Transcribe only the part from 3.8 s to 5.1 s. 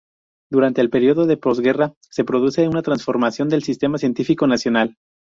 científico nacional.